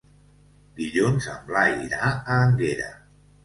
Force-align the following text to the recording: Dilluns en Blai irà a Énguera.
Dilluns 0.79 1.29
en 1.35 1.45
Blai 1.51 1.77
irà 1.85 2.01
a 2.09 2.41
Énguera. 2.49 2.93